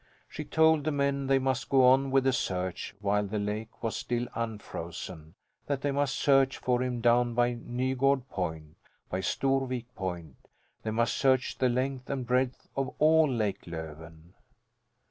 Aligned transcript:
She 0.27 0.43
told 0.43 0.83
the 0.83 0.91
men 0.91 1.27
they 1.27 1.37
must 1.37 1.69
go 1.69 1.85
on 1.85 2.09
with 2.09 2.23
the 2.23 2.33
search 2.33 2.95
while 3.01 3.23
the 3.27 3.37
lake 3.37 3.83
was 3.83 3.95
still 3.95 4.27
unfrozen, 4.33 5.35
that 5.67 5.81
they 5.81 5.91
must 5.91 6.17
search 6.17 6.57
for 6.57 6.81
him 6.81 7.01
down 7.01 7.35
by 7.35 7.53
Nygard 7.53 8.27
Point; 8.27 8.77
by 9.11 9.19
Storvik 9.19 9.85
Point 9.93 10.37
they 10.81 10.89
must 10.89 11.15
search 11.15 11.59
the 11.59 11.69
length 11.69 12.09
and 12.09 12.25
breadth 12.25 12.67
of 12.75 12.95
all 12.97 13.29
Lake 13.29 13.65
Löven. 13.65 14.33